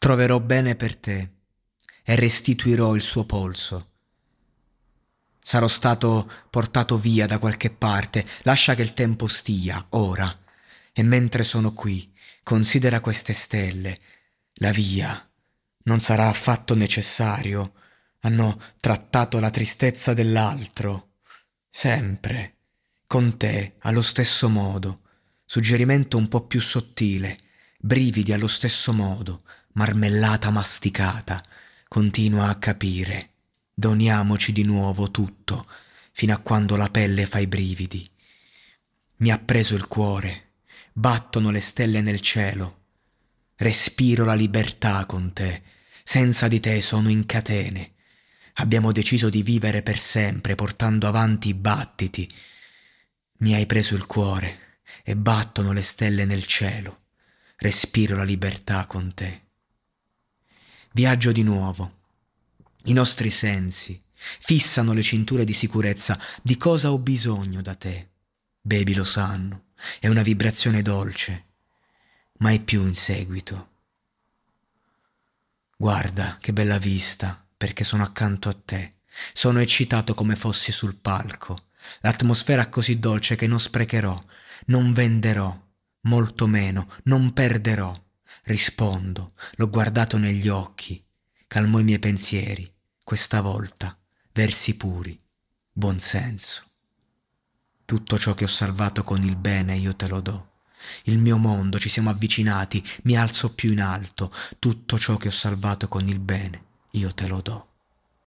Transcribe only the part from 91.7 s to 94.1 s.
i miei pensieri, questa volta